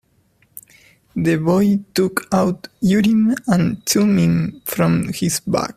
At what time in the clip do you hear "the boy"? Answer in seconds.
1.15-1.81